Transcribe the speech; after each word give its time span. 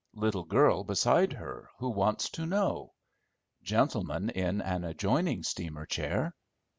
Little 0.15 0.45
girl 0.45 0.83
beside 0.83 1.31
her, 1.33 1.69
who 1.77 1.87
wants 1.89 2.27
to 2.31 2.47
know. 2.47 2.93
Gentleman 3.61 4.31
in 4.31 4.59
an 4.59 4.83
adjoining 4.83 5.43
steamer 5.43 5.85
chair. 5.85 6.33